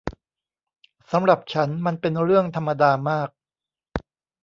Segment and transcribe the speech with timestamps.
[1.11, 3.29] สำหรับฉันมันเป็นเรื่องธรรมดามาก